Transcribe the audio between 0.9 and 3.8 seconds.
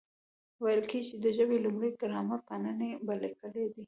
چي د ژبي لومړی ګرامر پانني لیکلی دئ.